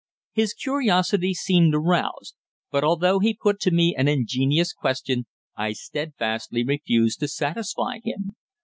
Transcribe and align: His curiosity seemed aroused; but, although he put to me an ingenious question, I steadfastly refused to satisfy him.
His 0.33 0.55
curiosity 0.55 1.35
seemed 1.35 1.75
aroused; 1.75 2.33
but, 2.71 2.83
although 2.83 3.19
he 3.19 3.35
put 3.39 3.59
to 3.59 3.69
me 3.69 3.93
an 3.95 4.07
ingenious 4.07 4.73
question, 4.73 5.27
I 5.55 5.73
steadfastly 5.73 6.63
refused 6.65 7.19
to 7.19 7.27
satisfy 7.27 7.99
him. 8.03 8.31